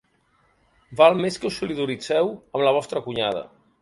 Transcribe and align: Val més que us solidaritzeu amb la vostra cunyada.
Val 1.01 1.19
més 1.25 1.37
que 1.43 1.47
us 1.49 1.59
solidaritzeu 1.63 2.33
amb 2.39 2.67
la 2.69 2.73
vostra 2.79 3.03
cunyada. 3.11 3.45